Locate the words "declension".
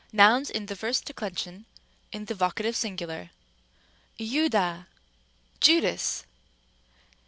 1.05-1.65